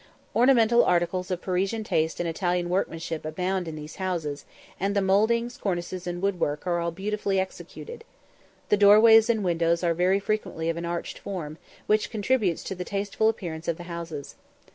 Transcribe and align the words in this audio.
Ornamental 0.35 0.83
articles 0.83 1.29
of 1.29 1.43
Parisian 1.43 1.83
taste 1.83 2.19
and 2.19 2.27
Italian 2.27 2.69
workmanship 2.71 3.23
abound 3.23 3.67
in 3.67 3.75
these 3.75 3.97
houses; 3.97 4.45
and 4.79 4.95
the 4.95 4.99
mouldings, 4.99 5.57
cornices, 5.57 6.07
and 6.07 6.23
woodwork, 6.23 6.65
are 6.65 6.79
all 6.79 6.89
beautifully 6.89 7.39
executed. 7.39 8.03
The 8.69 8.77
doorways 8.77 9.29
and 9.29 9.43
windows 9.43 9.83
are 9.83 9.93
very 9.93 10.19
frequently 10.19 10.71
of 10.71 10.77
an 10.77 10.85
arched 10.85 11.19
form, 11.19 11.59
which 11.85 12.09
contributes 12.09 12.63
to 12.63 12.73
the 12.73 12.83
tasteful 12.83 13.29
appearance 13.29 13.67
of 13.67 13.77
the 13.77 13.83
houses. 13.83 14.33